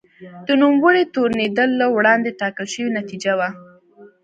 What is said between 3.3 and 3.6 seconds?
وه.